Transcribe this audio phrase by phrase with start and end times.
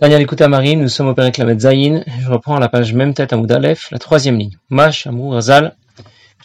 [0.00, 1.60] Daniel écoute à Marie, nous sommes au Pérec Lamed.
[1.60, 4.56] Je reprends la page même tête à Moudalef, la troisième ligne.
[4.70, 5.74] Mash, Amrou, Razal,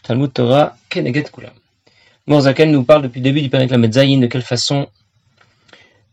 [0.01, 1.51] Talmud Torah, Keneget Kulam.
[2.25, 4.87] Morzaken nous parle depuis le début du Pérec Lamed Zayin de quelle façon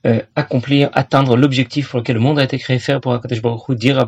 [0.04, 3.70] euh, accomplir, atteindre l'objectif pour lequel le monde a été créé, faire pour Akadosh Baruch
[3.70, 4.04] Hu, dire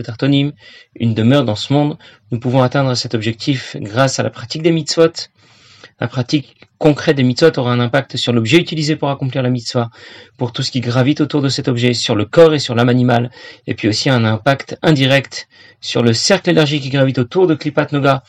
[0.96, 1.96] une demeure dans ce monde.
[2.32, 5.30] Nous pouvons atteindre cet objectif grâce à la pratique des mitzvot,
[6.02, 9.90] la pratique concrète des mitzvot aura un impact sur l'objet utilisé pour accomplir la mitzvah,
[10.36, 12.88] pour tout ce qui gravite autour de cet objet, sur le corps et sur l'âme
[12.88, 13.30] animale,
[13.68, 15.48] et puis aussi un impact indirect
[15.80, 18.24] sur le cercle élargi qui gravite autour de Klipat Noga,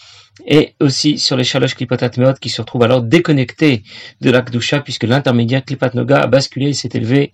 [0.45, 3.81] et aussi sur les chaloches Klipat Atmeot qui se retrouvent alors déconnectés
[4.21, 7.33] de l'Akdusha, puisque l'intermédiaire Klipat Noga a basculé et s'est élevé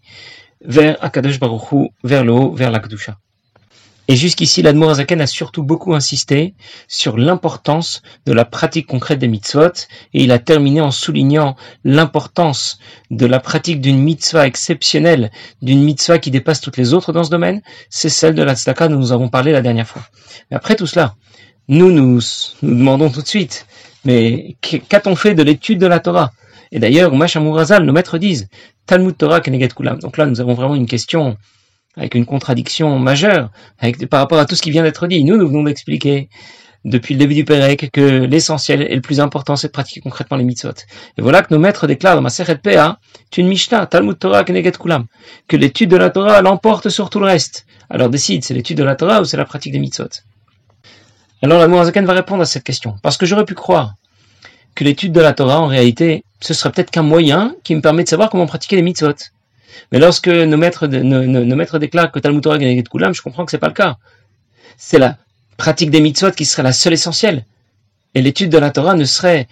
[0.62, 3.18] vers Akadosh Baruch vers le haut, vers l'Akdusha.
[4.10, 6.56] Et jusqu'ici, l'Admour a surtout beaucoup insisté
[6.88, 12.80] sur l'importance de la pratique concrète des mitzvot, et il a terminé en soulignant l'importance
[13.12, 15.30] de la pratique d'une mitzvah exceptionnelle,
[15.62, 18.88] d'une mitzvah qui dépasse toutes les autres dans ce domaine, c'est celle de la tzedaka
[18.88, 20.02] dont nous avons parlé la dernière fois.
[20.50, 21.14] Mais après tout cela,
[21.68, 22.20] nous nous,
[22.64, 23.68] demandons tout de suite,
[24.06, 24.56] mais
[24.90, 26.32] qu'a-t-on fait de l'étude de la Torah?
[26.72, 28.48] Et d'ailleurs, Mashamurazal, nos maîtres disent,
[28.88, 30.00] Talmud Torah Keneget Kulam.
[30.00, 31.38] Donc là, nous avons vraiment une question
[31.96, 33.50] avec une contradiction majeure
[34.10, 35.24] par rapport à tout ce qui vient d'être dit.
[35.24, 36.30] Nous, nous venons d'expliquer
[36.86, 40.38] depuis le début du Pérec que l'essentiel et le plus important, c'est de pratiquer concrètement
[40.38, 40.72] les mitzvot.
[41.18, 43.00] Et voilà que nos maîtres déclarent dans ma Sechet PA,
[43.38, 45.06] une Mishnah, Talmud Torah Keneget Kulam,
[45.48, 47.66] que l'étude de la Torah l'emporte sur tout le reste.
[47.90, 50.10] Alors décide, c'est l'étude de la Torah ou c'est la pratique des mitzvot?
[51.42, 52.96] Alors la Mourazaken va répondre à cette question.
[53.02, 53.96] Parce que j'aurais pu croire
[54.76, 58.04] que l'étude de la Torah, en réalité, ce serait peut-être qu'un moyen qui me permet
[58.04, 59.16] de savoir comment pratiquer les mitzvot.
[59.92, 60.88] Mais lorsque nos maîtres,
[61.78, 63.98] déclarent que Talmud Torah de Kulam, je comprends que c'est pas le cas.
[64.78, 65.18] C'est la
[65.58, 67.46] pratique des mitzvot qui serait la seule essentielle.
[68.16, 69.48] Et l'étude de la Torah ne serait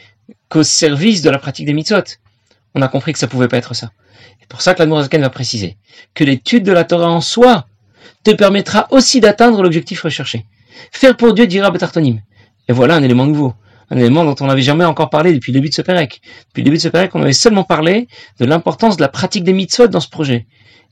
[0.50, 2.04] qu'au service de la pratique des mitzvot.
[2.76, 3.92] On a compris que ça pouvait pas être ça.
[4.40, 5.78] C'est pour ça que la va préciser
[6.14, 7.68] que l'étude de la Torah en soi
[8.24, 10.46] te permettra aussi d'atteindre l'objectif recherché.
[10.92, 12.22] Faire pour Dieu dira Betartonim.
[12.68, 13.54] Et voilà un élément nouveau
[13.90, 16.22] un élément dont on n'avait jamais encore parlé depuis le début de ce Pérec.
[16.48, 18.08] Depuis le début de ce Pérec, on avait seulement parlé
[18.40, 20.46] de l'importance de la pratique des mitzvot dans ce projet.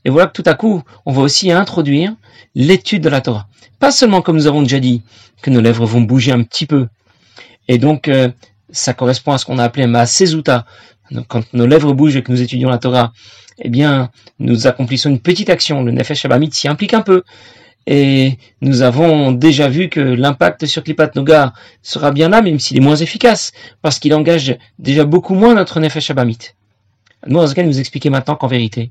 [0.04, 2.14] Et voilà que tout à coup, on va aussi introduire
[2.54, 3.48] l'étude de la Torah.
[3.78, 5.02] Pas seulement, comme nous avons déjà dit,
[5.42, 6.88] que nos lèvres vont bouger un petit peu.
[7.68, 8.28] Et donc, euh,
[8.70, 10.64] ça correspond à ce qu'on a appelé ma Sezuta.
[11.28, 13.12] Quand nos lèvres bougent et que nous étudions la Torah,
[13.58, 15.82] eh bien, nous accomplissons une petite action.
[15.82, 17.22] Le Nefesh Abamit s'y implique un peu.
[17.86, 21.52] Et nous avons déjà vu que l'impact sur Klipat Noga
[21.82, 25.78] sera bien là, même s'il est moins efficace, parce qu'il engage déjà beaucoup moins notre
[25.78, 26.38] Nefesh Abamit.
[27.28, 28.90] Nous nous expliquer maintenant qu'en vérité,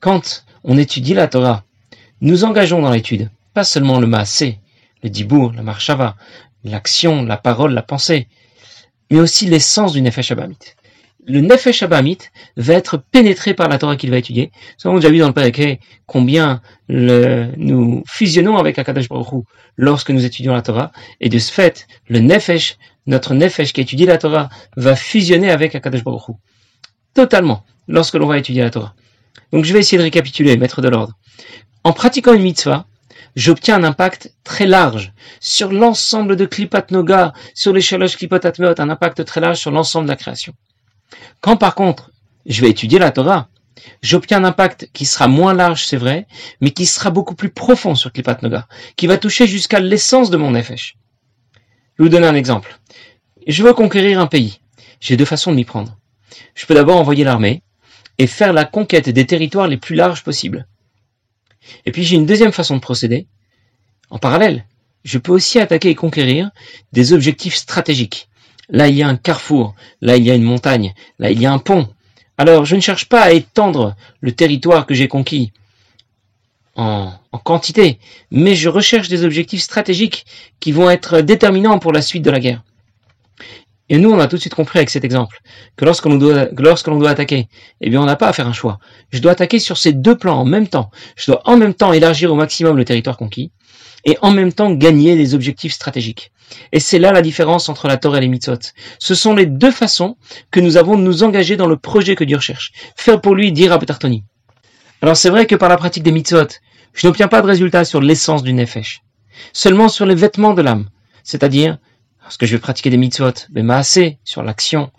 [0.00, 1.64] quand on étudie la Torah,
[2.20, 4.58] nous engageons dans l'étude, pas seulement le Maasé,
[5.02, 6.16] le Dibour, la Marshava,
[6.64, 8.28] l'action, la parole, la pensée,
[9.10, 10.58] mais aussi l'essence du Nefesh Abamit
[11.28, 12.18] le Nefesh Abamit
[12.56, 14.50] va être pénétré par la Torah qu'il va étudier.
[14.82, 15.50] Nous avons déjà vu dans le Père
[16.06, 19.44] combien le, nous fusionnons avec Akadash Baruch
[19.76, 20.90] lorsque nous étudions la Torah.
[21.20, 25.74] Et de ce fait, le Nefesh, notre Nefesh qui étudie la Torah, va fusionner avec
[25.74, 26.34] Akadash Baruch
[27.12, 28.94] Totalement, lorsque l'on va étudier la Torah.
[29.52, 31.12] Donc je vais essayer de récapituler, mettre de l'ordre.
[31.84, 32.86] En pratiquant une mitzvah,
[33.36, 38.80] j'obtiens un impact très large sur l'ensemble de Klipat Noga, sur les Shalosh Klipat Atmeot,
[38.80, 40.54] un impact très large sur l'ensemble de la création.
[41.40, 42.10] Quand par contre,
[42.46, 43.48] je vais étudier la Torah,
[44.02, 46.26] j'obtiens un impact qui sera moins large, c'est vrai,
[46.60, 50.36] mais qui sera beaucoup plus profond sur Klipat Noga, qui va toucher jusqu'à l'essence de
[50.36, 50.96] mon Nefesh.
[51.96, 52.78] Je vais vous donner un exemple.
[53.46, 54.60] Je veux conquérir un pays.
[55.00, 55.96] J'ai deux façons de m'y prendre.
[56.54, 57.62] Je peux d'abord envoyer l'armée
[58.18, 60.66] et faire la conquête des territoires les plus larges possibles.
[61.86, 63.26] Et puis j'ai une deuxième façon de procéder.
[64.10, 64.64] En parallèle,
[65.04, 66.50] je peux aussi attaquer et conquérir
[66.92, 68.27] des objectifs stratégiques.
[68.70, 69.74] Là, il y a un carrefour.
[70.00, 70.94] Là, il y a une montagne.
[71.18, 71.88] Là, il y a un pont.
[72.36, 75.52] Alors, je ne cherche pas à étendre le territoire que j'ai conquis
[76.76, 77.12] en,
[77.44, 77.98] quantité,
[78.30, 80.26] mais je recherche des objectifs stratégiques
[80.60, 82.62] qui vont être déterminants pour la suite de la guerre.
[83.88, 85.40] Et nous, on a tout de suite compris avec cet exemple
[85.76, 87.48] que lorsque l'on doit, attaquer,
[87.80, 88.78] eh bien, on n'a pas à faire un choix.
[89.10, 90.90] Je dois attaquer sur ces deux plans en même temps.
[91.16, 93.50] Je dois en même temps élargir au maximum le territoire conquis
[94.04, 96.32] et en même temps gagner les objectifs stratégiques.
[96.72, 98.58] Et c'est là la différence entre la Torah et les mitzvot.
[98.98, 100.16] Ce sont les deux façons
[100.50, 102.72] que nous avons de nous engager dans le projet que Dieu recherche.
[102.96, 104.24] Faire pour lui dire à Betartoni.
[105.02, 106.48] Alors c'est vrai que par la pratique des mitzvot,
[106.94, 109.02] je n'obtiens pas de résultat sur l'essence du nefesh.
[109.52, 110.88] Seulement sur les vêtements de l'âme.
[111.22, 111.78] C'est-à-dire,
[112.22, 113.32] lorsque je vais pratiquer des mitzvot,
[113.70, 114.90] assez sur l'action,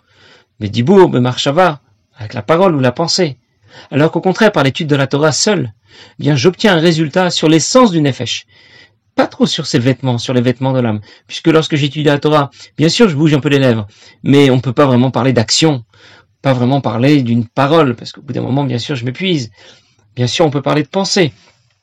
[0.60, 1.80] dibour, marshava,
[2.16, 3.38] avec la parole ou la pensée.
[3.90, 5.72] Alors qu'au contraire, par l'étude de la Torah seule,
[6.18, 8.46] eh bien j'obtiens un résultat sur l'essence du nefesh
[9.26, 11.00] trop sur ses vêtements, sur les vêtements de l'âme.
[11.26, 13.86] Puisque lorsque j'étudie la Torah, bien sûr, je bouge un peu les lèvres,
[14.22, 15.84] mais on ne peut pas vraiment parler d'action,
[16.42, 19.50] pas vraiment parler d'une parole, parce qu'au bout d'un moment, bien sûr, je m'épuise.
[20.16, 21.32] Bien sûr, on peut parler de pensée,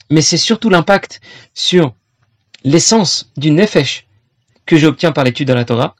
[0.09, 1.21] mais c'est surtout l'impact
[1.53, 1.93] sur
[2.63, 4.07] l'essence du nefesh
[4.65, 5.95] que j'obtiens par l'étude de la Torah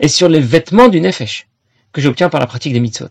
[0.00, 1.46] et sur les vêtements du nefesh
[1.92, 3.08] que j'obtiens par la pratique des mitzvot.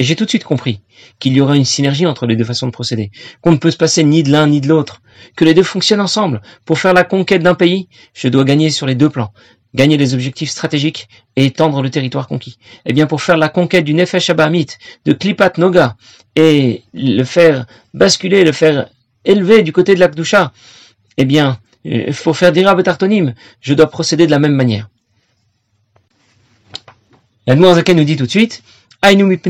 [0.00, 0.80] Et j'ai tout de suite compris
[1.18, 3.10] qu'il y aura une synergie entre les deux façons de procéder,
[3.42, 5.02] qu'on ne peut se passer ni de l'un ni de l'autre,
[5.36, 6.40] que les deux fonctionnent ensemble.
[6.64, 9.30] Pour faire la conquête d'un pays, je dois gagner sur les deux plans,
[9.74, 11.06] gagner les objectifs stratégiques
[11.36, 12.56] et étendre le territoire conquis.
[12.86, 14.68] Eh bien, pour faire la conquête du Nefesh Abahamit,
[15.04, 15.96] de Klipat Noga,
[16.34, 18.88] et le faire basculer, le faire
[19.26, 20.54] élever du côté de l'Akdusha,
[21.18, 24.88] eh bien, il faut faire des Tartonim, je dois procéder de la même manière.
[27.46, 28.62] Zaken nous dit tout de suite,
[29.02, 29.40] L'étude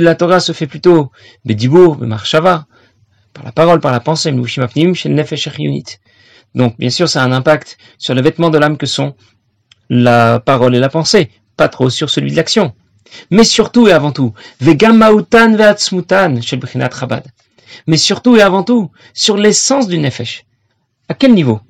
[0.00, 1.12] de la Torah se fait plutôt
[1.44, 2.66] Bedibour, Marshava,
[3.34, 4.32] par la parole, par la pensée,
[6.54, 9.14] Donc, bien sûr, ça a un impact sur les vêtements de l'âme que sont
[9.90, 12.74] la parole et la pensée, pas trop sur celui de l'action.
[13.30, 14.32] Mais surtout et avant tout,
[17.86, 20.46] Mais surtout et avant tout, sur l'essence du nefesh.
[21.08, 21.60] À quel niveau?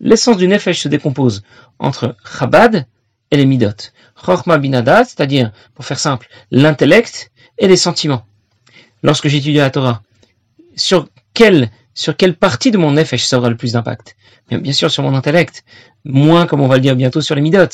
[0.00, 1.42] L'essence du nefesh se décompose
[1.78, 2.86] entre Chabad
[3.30, 3.90] et les midot.
[4.14, 8.24] Chorma binada, c'est-à-dire, pour faire simple, l'intellect et les sentiments.
[9.02, 10.02] Lorsque j'étudie la Torah,
[10.74, 14.16] sur quelle, sur quelle partie de mon nefesh ça aura le plus d'impact?
[14.50, 15.64] Bien, sûr sur mon intellect,
[16.04, 17.68] moins, comme on va le dire bientôt, sur les midot.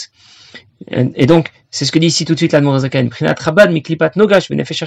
[0.91, 3.09] Et donc, c'est ce que dit ici tout de suite l'Admorazakan.
[3.09, 4.85] Prinat Rabad, Miklipat Nogash, Nefesh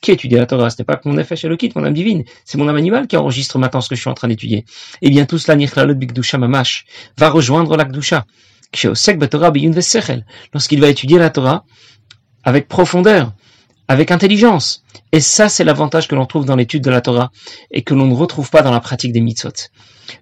[0.00, 0.68] Qui étudie la Torah?
[0.68, 2.24] Ce n'est pas que mon Nefesh Elokit, mon âme divine.
[2.44, 4.64] C'est mon âme animale qui enregistre maintenant ce que je suis en train d'étudier.
[5.00, 6.86] Et bien, tout cela, Nichlalot Bikdusha Mamash,
[7.16, 8.26] va rejoindre l'Akdusha
[10.52, 11.64] lorsqu'il va étudier la Torah
[12.44, 13.32] avec profondeur,
[13.88, 14.82] avec intelligence.
[15.12, 17.30] Et ça, c'est l'avantage que l'on trouve dans l'étude de la Torah
[17.70, 19.52] et que l'on ne retrouve pas dans la pratique des mitzvot.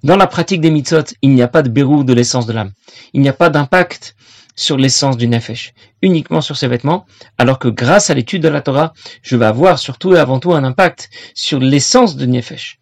[0.02, 2.72] Dans la pratique des mitzvot, il n'y a pas de bérou de l'essence de l'âme.
[3.12, 4.16] Il n'y a pas d'impact
[4.56, 7.06] sur l'essence du nefesh, uniquement sur ses vêtements,
[7.38, 8.92] alors que grâce à l'étude de la Torah,
[9.22, 12.79] je vais avoir surtout et avant tout un impact sur l'essence du nefesh.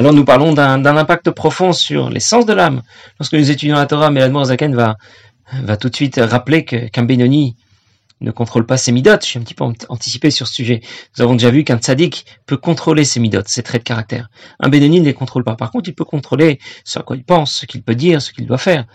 [0.00, 2.82] Alors nous parlons d'un impact profond sur l'essence de l'âme.
[3.18, 4.96] Lorsque nous étudions la Torah, Mélanie Zaken va,
[5.62, 7.56] va tout de suite rappeler qu'un Benoni
[8.20, 9.24] ne contrôle pas ses midotes.
[9.24, 10.82] Je suis un petit peu anticipé sur ce sujet.
[11.16, 14.28] Nous avons déjà vu qu'un tzaddik peut contrôler ses midotes, ses traits de caractère.
[14.60, 15.56] Un Benoni ne les contrôle pas.
[15.56, 18.32] Par contre, il peut contrôler ce à quoi il pense, ce qu'il peut dire, ce
[18.32, 18.86] qu'il doit faire.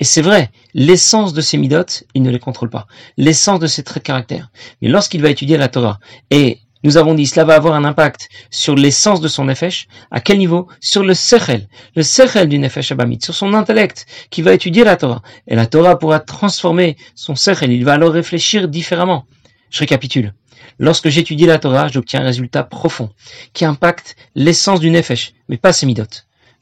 [0.00, 2.88] Et c'est vrai, l'essence de ses midotes, il ne les contrôle pas.
[3.16, 4.50] L'essence de ses traits de caractère.
[4.82, 6.00] Mais lorsqu'il va étudier la Torah
[6.30, 9.86] et nous avons dit, cela va avoir un impact sur l'essence de son nefesh.
[10.10, 10.66] À quel niveau?
[10.80, 14.96] Sur le sechel, le sechel du nefesh abamit, sur son intellect, qui va étudier la
[14.96, 15.22] Torah.
[15.46, 19.26] Et la Torah pourra transformer son sechel, il va alors réfléchir différemment.
[19.70, 20.32] Je récapitule.
[20.78, 23.10] Lorsque j'étudie la Torah, j'obtiens un résultat profond,
[23.52, 26.04] qui impacte l'essence du nefesh, mais pas ses midot,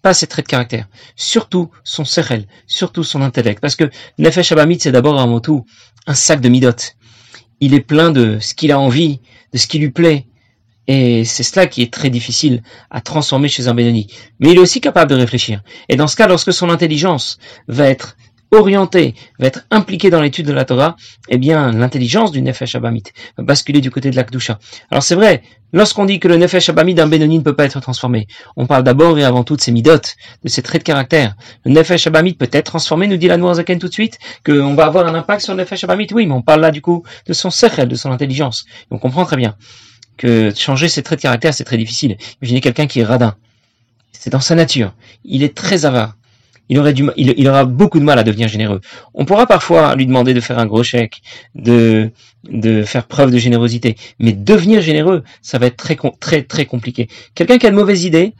[0.02, 3.60] pas ses traits de caractère, surtout son sechel, surtout son intellect.
[3.60, 3.88] Parce que
[4.18, 5.64] nefesh abamit, c'est d'abord avant tout
[6.08, 6.72] un sac de midot.
[7.60, 9.20] Il est plein de ce qu'il a envie,
[9.52, 10.26] de ce qui lui plaît.
[10.86, 14.06] Et c'est cela qui est très difficile à transformer chez un Benoni.
[14.40, 15.62] Mais il est aussi capable de réfléchir.
[15.88, 17.38] Et dans ce cas, lorsque son intelligence
[17.68, 18.16] va être
[18.50, 20.96] orienté, va être impliqué dans l'étude de la Torah,
[21.28, 23.04] eh bien, l'intelligence du Nefesh Abamit
[23.36, 24.58] va basculer du côté de l'Akdusha.
[24.90, 25.42] Alors c'est vrai,
[25.72, 28.84] lorsqu'on dit que le Nefesh Abamit d'un Benoni ne peut pas être transformé, on parle
[28.84, 30.00] d'abord et avant tout de ses midot,
[30.42, 31.34] de ses traits de caractère.
[31.64, 34.86] Le Nefesh Abamit peut être transformé, nous dit la Zaken tout de suite, qu'on va
[34.86, 37.32] avoir un impact sur le Nefesh Abamit, oui, mais on parle là du coup de
[37.32, 38.64] son sechel, de son intelligence.
[38.90, 39.56] on comprend très bien
[40.16, 42.16] que changer ses traits de caractère, c'est très difficile.
[42.42, 43.36] Imaginez quelqu'un qui est radin.
[44.12, 44.94] C'est dans sa nature.
[45.24, 46.17] Il est très avare
[46.68, 48.80] il aurait du, il, aura beaucoup de mal à devenir généreux.
[49.14, 51.22] On pourra parfois lui demander de faire un gros chèque,
[51.54, 52.10] de,
[52.84, 57.08] faire preuve de générosité, mais devenir généreux, ça va être très, très, très compliqué.
[57.34, 58.34] Quelqu'un qui a de mauvaises idées,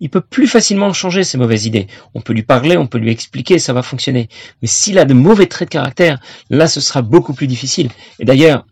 [0.00, 1.86] il peut plus facilement changer ses mauvaises idées.
[2.14, 4.28] On peut lui parler, on peut lui expliquer, ça va fonctionner.
[4.60, 6.18] Mais s'il a de mauvais traits de caractère,
[6.50, 7.90] là, ce sera beaucoup plus difficile.
[8.18, 8.66] Et d'ailleurs,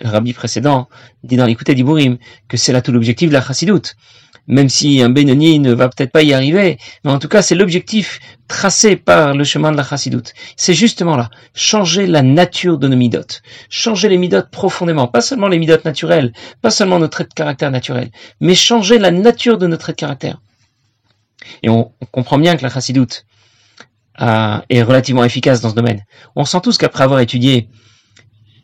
[0.00, 0.88] le rabbi précédent
[1.22, 3.96] dit dans l'écoute d'Ibourim que c'est là tout l'objectif de la chassidoute
[4.46, 7.54] même si un Benoni ne va peut-être pas y arriver, mais en tout cas c'est
[7.54, 10.34] l'objectif tracé par le chemin de la chassidoute.
[10.56, 15.48] C'est justement là, changer la nature de nos midotes, changer les midotes profondément, pas seulement
[15.48, 18.10] les midotes naturelles, pas seulement nos traits de caractère naturels,
[18.40, 20.40] mais changer la nature de nos traits de caractère.
[21.62, 23.26] Et on, comprend bien que la chassidoute
[24.20, 26.04] euh, est relativement efficace dans ce domaine.
[26.36, 27.68] On sent tous qu'après avoir étudié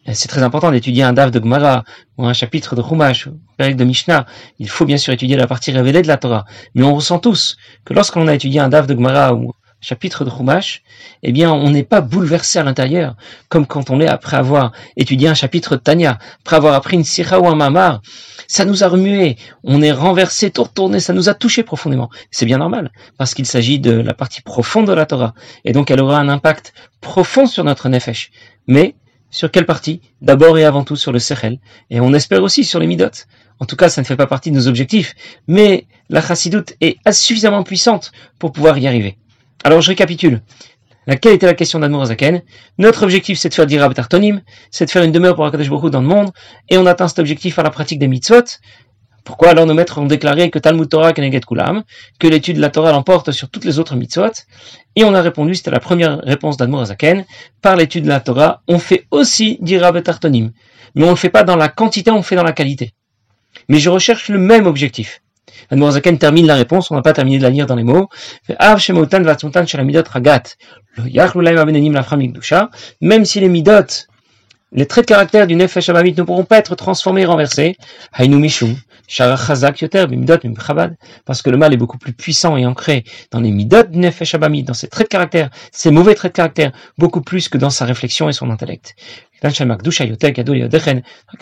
[0.06, 1.84] c'est très important d'étudier un daf de Gemara
[2.16, 3.28] ou un chapitre de Chumash,
[3.58, 4.26] un de Mishnah.
[4.58, 6.44] Il faut bien sûr étudier la partie révélée de la Torah.
[6.74, 10.24] Mais on ressent tous que lorsqu'on a étudié un daf de Gemara ou un chapitre
[10.24, 10.82] de Chumash,
[11.22, 13.14] eh bien, on n'est pas bouleversé à l'intérieur,
[13.48, 17.04] comme quand on est après avoir étudié un chapitre de Tanya, après avoir appris une
[17.04, 18.00] sira ou un mamar.
[18.48, 22.10] Ça nous a remué, on est renversé, retourné, ça nous a touché profondément.
[22.30, 25.34] C'est bien normal, parce qu'il s'agit de la partie profonde de la Torah.
[25.64, 28.30] Et donc, elle aura un impact profond sur notre nefesh.
[28.66, 28.96] Mais,
[29.30, 30.00] sur quelle partie?
[30.20, 31.58] D'abord et avant tout sur le Sechel,
[31.90, 33.10] et on espère aussi sur les Midot.
[33.58, 35.14] En tout cas, ça ne fait pas partie de nos objectifs,
[35.46, 39.18] mais la chassidoute est suffisamment puissante pour pouvoir y arriver.
[39.64, 40.40] Alors, je récapitule.
[41.20, 42.42] Quelle était la question d'Admour Zaken
[42.78, 45.90] Notre objectif, c'est de faire d'Irab Tartonim, c'est de faire une demeure pour Akadosh Baruch
[45.90, 46.30] dans le monde,
[46.68, 48.44] et on atteint cet objectif par la pratique des mitzvot.
[49.24, 51.82] Pourquoi alors nos maîtres ont déclaré que Talmud Torah Keneget Kulam,
[52.18, 54.32] que l'étude de la Torah l'emporte sur toutes les autres mitzvot
[54.96, 57.24] Et on a répondu, c'était la première réponse d'Admour Zaken,
[57.62, 60.52] par l'étude de la Torah, on fait aussi d'Irab Tartonim.
[60.94, 62.94] Mais on ne le fait pas dans la quantité, on le fait dans la qualité.
[63.68, 65.22] Mais je recherche le même objectif.
[65.70, 68.08] Zaken termine la réponse, on n'a pas terminé de la lire dans les mots.
[73.00, 74.06] Même si les midot,
[74.72, 77.76] les traits de caractère du nefesh abamit ne pourront pas être transformés et renversés,
[81.24, 84.62] parce que le mal est beaucoup plus puissant et ancré dans les midot nefesh abamit,
[84.62, 87.84] dans ses traits de caractère, ses mauvais traits de caractère, beaucoup plus que dans sa
[87.84, 88.94] réflexion et son intellect.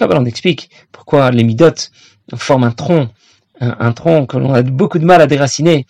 [0.01, 1.75] on explique pourquoi les midot
[2.37, 3.09] forment un tronc
[3.61, 5.87] un, tronc que l'on a beaucoup de mal à déraciner.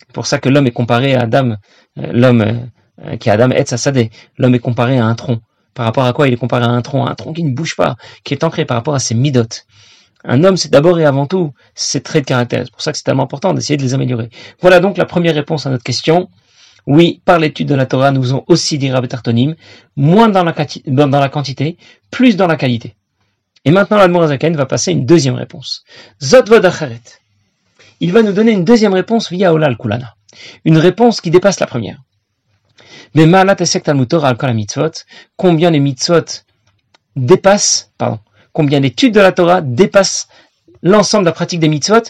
[0.00, 1.56] C'est pour ça que l'homme est comparé à Adam,
[1.98, 2.68] euh, l'homme
[3.04, 4.10] euh, qui est Adam et.
[4.38, 5.40] L'homme est comparé à un tronc.
[5.74, 7.06] Par rapport à quoi il est comparé à un tronc?
[7.06, 9.66] Un tronc qui ne bouge pas, qui est ancré par rapport à ses midotes.
[10.24, 12.62] Un homme, c'est d'abord et avant tout ses traits de caractère.
[12.64, 14.30] C'est pour ça que c'est tellement important d'essayer de les améliorer.
[14.60, 16.28] Voilà donc la première réponse à notre question.
[16.86, 19.54] Oui, par l'étude de la Torah, nous faisons aussi des Tartonim,
[19.96, 21.76] moins dans la, quantité,
[22.10, 22.96] plus dans la qualité.
[23.64, 25.84] Et maintenant, l'Admorazaken va passer une deuxième réponse.
[26.20, 26.44] Zot
[28.00, 30.16] Il va nous donner une deuxième réponse via Olal Kulana.
[30.64, 32.02] Une réponse qui dépasse la première.
[33.14, 34.90] Mais Malat al mitzvot,
[35.36, 36.24] combien les mitzvot
[37.14, 38.18] dépassent, pardon,
[38.52, 40.28] combien l'étude de la Torah dépasse
[40.82, 42.02] l'ensemble de la pratique des mitzvot,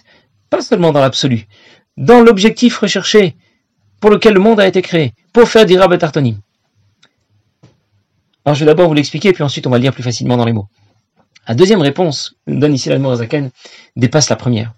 [0.51, 1.47] pas seulement dans l'absolu,
[1.97, 3.37] dans l'objectif recherché
[4.01, 5.99] pour lequel le monde a été créé, pour faire des rabbet
[8.45, 10.45] Alors je vais d'abord vous l'expliquer, puis ensuite on va le lire plus facilement dans
[10.45, 10.67] les mots.
[11.47, 13.51] La deuxième réponse donne ici l'Admorazaken
[13.97, 14.73] dépasse la première.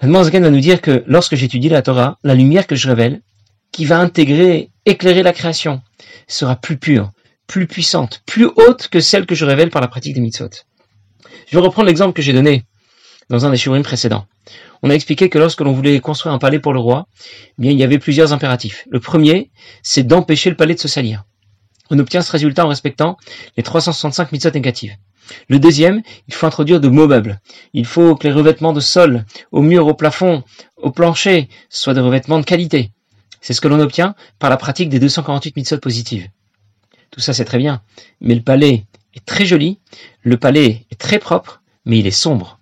[0.00, 3.20] L'Admorazaken va nous dire que lorsque j'étudie la Torah, la lumière que je révèle,
[3.72, 5.82] qui va intégrer, éclairer la création,
[6.28, 7.10] sera plus pure,
[7.46, 10.50] plus puissante, plus haute que celle que je révèle par la pratique des mitzvot.
[11.46, 12.64] Je vais reprendre l'exemple que j'ai donné
[13.30, 14.26] dans un des shurim précédents.
[14.82, 17.06] On a expliqué que lorsque l'on voulait construire un palais pour le roi,
[17.58, 18.86] eh bien, il y avait plusieurs impératifs.
[18.90, 19.50] Le premier,
[19.82, 21.24] c'est d'empêcher le palais de se salir.
[21.90, 23.16] On obtient ce résultat en respectant
[23.56, 24.96] les 365 mitzvot négatives.
[25.48, 27.40] Le deuxième, il faut introduire de beaux meubles.
[27.72, 30.42] Il faut que les revêtements de sol, au mur, au plafond,
[30.76, 32.90] au plancher, soient des revêtements de qualité.
[33.40, 36.28] C'est ce que l'on obtient par la pratique des 248 mitzvot positives.
[37.14, 37.80] Tout ça, c'est très bien.
[38.20, 39.78] Mais le palais est très joli,
[40.22, 42.58] le palais est très propre, mais il est sombre.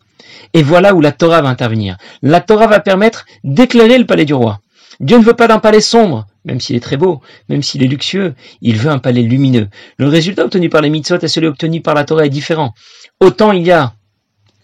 [0.52, 1.97] Et voilà où la Torah va intervenir.
[2.21, 4.61] La Torah va permettre d'éclairer le palais du roi.
[5.00, 7.88] Dieu ne veut pas d'un palais sombre, même s'il est très beau, même s'il est
[7.88, 9.68] luxueux, il veut un palais lumineux.
[9.97, 12.75] Le résultat obtenu par les mitzvot et celui obtenu par la Torah est différent.
[13.21, 13.94] Autant il y a,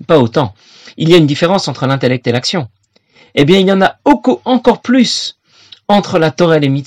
[0.07, 0.55] pas autant,
[0.99, 2.69] il y a une différence entre l'intellect et l'action.
[3.35, 5.38] Eh bien, il y en a encore plus
[5.89, 6.83] entre la Torah et les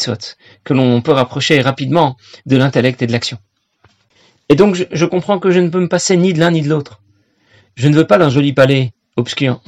[0.64, 3.38] que l'on peut rapprocher rapidement de l'intellect et de l'action.
[4.50, 6.62] Et donc, je, je comprends que je ne peux me passer ni de l'un ni
[6.62, 7.02] de l'autre.
[7.76, 9.62] Je ne veux pas d'un joli palais obscur.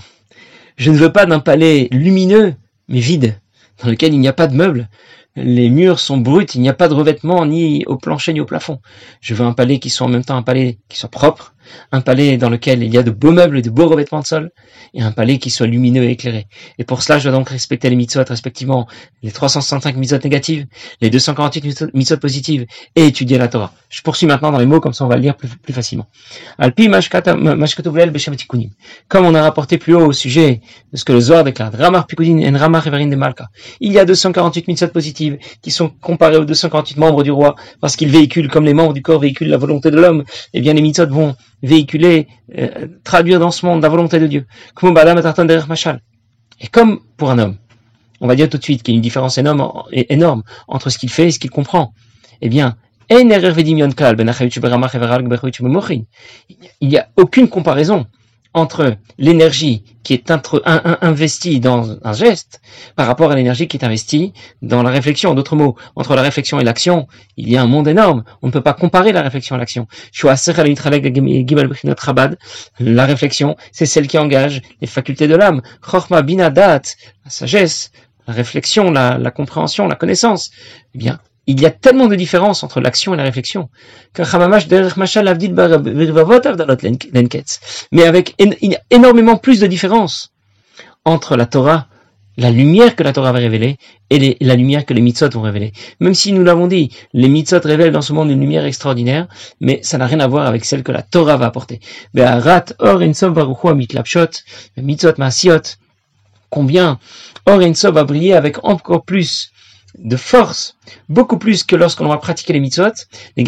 [0.77, 2.55] Je ne veux pas d'un palais lumineux,
[2.87, 3.39] mais vide
[3.83, 4.89] dans lequel il n'y a pas de meubles.
[5.35, 8.45] Les murs sont bruts, il n'y a pas de revêtement ni au plancher ni au
[8.45, 8.79] plafond.
[9.19, 11.52] Je veux un palais qui soit en même temps un palais qui soit propre,
[11.91, 14.25] un palais dans lequel il y a de beaux meubles et de beaux revêtements de
[14.25, 14.51] sol,
[14.93, 16.47] et un palais qui soit lumineux et éclairé.
[16.77, 18.87] Et pour cela, je dois donc respecter les mitzvot, respectivement
[19.21, 20.65] les 365 mitzvot négatives,
[21.01, 22.65] les 248 mitzvot positives,
[22.95, 23.73] et étudier la Torah.
[23.89, 26.07] Je poursuis maintenant dans les mots, comme ça on va le lire plus, plus facilement.
[26.57, 26.89] Alpi
[29.07, 32.07] Comme on a rapporté plus haut au sujet de ce que le Zohar déclare, Ramar
[32.07, 33.47] en Ramar de Malka.
[33.79, 37.95] Il y a 248 mitzvot positives qui sont comparées aux 248 membres du roi, parce
[37.95, 40.21] qu'ils véhiculent, comme les membres du corps véhiculent la volonté de l'homme,
[40.53, 42.27] et eh bien les mitzvot vont véhiculer,
[42.57, 44.45] euh, traduire dans ce monde la volonté de Dieu.
[46.61, 47.57] Et comme pour un homme,
[48.21, 50.97] on va dire tout de suite qu'il y a une différence énorme, énorme entre ce
[50.97, 51.93] qu'il fait et ce qu'il comprend.
[52.41, 52.75] Eh bien,
[53.09, 53.27] il
[56.87, 58.05] n'y a aucune comparaison
[58.53, 60.31] entre l'énergie qui est
[61.01, 62.61] investie dans un geste
[62.95, 65.33] par rapport à l'énergie qui est investie dans la réflexion.
[65.33, 67.07] D'autres mots, entre la réflexion et l'action,
[67.37, 68.23] il y a un monde énorme.
[68.41, 69.87] On ne peut pas comparer la réflexion à l'action.
[72.79, 75.61] La réflexion, c'est celle qui engage les facultés de l'âme.
[77.25, 77.91] la sagesse,
[78.27, 80.51] la réflexion, la, la compréhension, la connaissance.
[80.93, 83.69] Eh bien, il y a tellement de différences entre l'action et la réflexion.
[87.91, 90.31] Mais avec il y a énormément plus de différences
[91.05, 91.87] entre la Torah
[92.37, 93.77] la lumière que la Torah va révéler
[94.09, 95.71] et la lumière que les mitzvot vont révéler.
[95.99, 99.27] Même si nous l'avons dit, les mitzvot révèlent dans ce monde une lumière extraordinaire,
[99.61, 101.79] mais ça n'a rien à voir avec celle que la Torah va apporter.
[102.79, 103.01] Or
[106.49, 106.99] combien?
[107.45, 107.59] Or
[107.91, 109.52] va briller avec encore plus
[109.97, 110.75] de force,
[111.07, 112.91] beaucoup plus que lorsqu'on va pratiquer les mitzvot,
[113.37, 113.43] les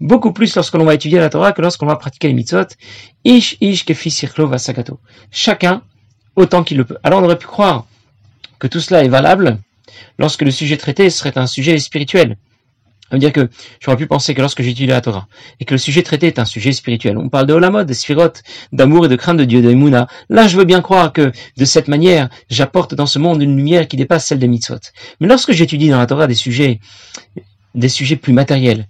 [0.00, 2.66] beaucoup plus lorsque l'on va étudier la Torah que lorsqu'on va pratiquer les mitzvot,
[3.24, 3.84] ish ish
[5.30, 5.82] Chacun
[6.34, 6.98] autant qu'il le peut.
[7.02, 7.86] Alors on aurait pu croire
[8.58, 9.58] que tout cela est valable
[10.18, 12.36] lorsque le sujet traité serait un sujet spirituel.
[13.08, 13.48] Ça veut dire que
[13.80, 15.28] j'aurais pu penser que lorsque j'étudie la Torah
[15.60, 18.32] et que le sujet traité est un sujet spirituel, on parle de Olamod, de Sphirot,
[18.72, 20.08] d'amour et de crainte de Dieu, de Emouna.
[20.28, 23.86] Là, je veux bien croire que de cette manière, j'apporte dans ce monde une lumière
[23.86, 24.80] qui dépasse celle des mitzvot.
[25.20, 26.80] Mais lorsque j'étudie dans la Torah des sujets,
[27.76, 28.88] des sujets plus matériels,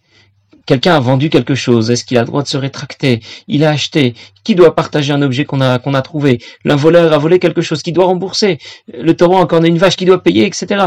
[0.67, 1.93] Quelqu'un a vendu quelque chose.
[1.93, 3.21] Est-ce qu'il a le droit de se rétracter?
[3.47, 4.15] Il a acheté.
[4.43, 6.41] Qui doit partager un objet qu'on a, qu'on a trouvé?
[6.65, 7.85] L'un voleur a volé quelque chose.
[7.85, 8.59] Qui doit rembourser
[8.93, 10.87] Le taureau a encore une vache qui doit payer, etc.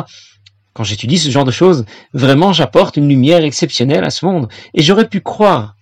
[0.79, 1.83] Quand j'étudie ce genre de choses,
[2.13, 4.47] vraiment j'apporte une lumière exceptionnelle à ce monde.
[4.73, 5.75] Et j'aurais pu croire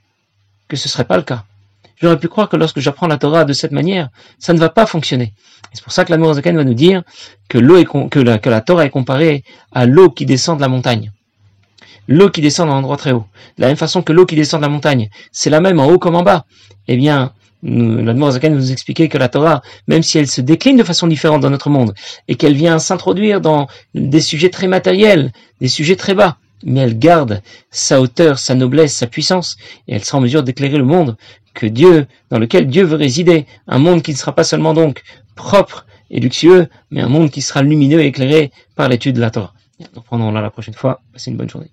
[0.68, 1.44] que ce serait pas le cas.
[2.02, 4.88] J'aurais pu croire que lorsque j'apprends la Torah de cette manière, ça ne va pas
[4.88, 5.36] fonctionner.
[5.72, 7.04] C'est pour ça que la Zaken va nous dire
[7.48, 11.12] que la, que la Torah est comparée à l'eau qui descend de la montagne
[12.08, 13.26] l'eau qui descend d'un endroit très haut.
[13.58, 15.86] De la même façon que l'eau qui descend de la montagne, c'est la même en
[15.88, 16.46] haut comme en bas.
[16.88, 17.34] Eh bien,
[17.68, 21.50] l'Admorazakan nous expliquer que la Torah, même si elle se décline de façon différente dans
[21.50, 21.94] notre monde,
[22.28, 25.32] et qu'elle vient s'introduire dans des sujets très matériels,
[25.62, 29.58] des sujets très bas, mais elle garde sa hauteur, sa noblesse, sa puissance,
[29.88, 31.18] et elle sera en mesure d'éclairer le monde
[31.54, 35.04] que Dieu, dans lequel Dieu veut résider, un monde qui ne sera pas seulement donc
[35.36, 39.32] propre et luxueux, mais un monde qui sera lumineux et éclairé par l'étude de la
[39.32, 39.54] Torah.
[39.80, 41.02] Nous reprendrons là la prochaine fois.
[41.14, 41.72] Passez une bonne journée.